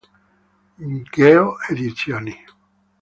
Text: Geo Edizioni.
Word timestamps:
Geo 1.13 1.45
Edizioni. 1.69 2.33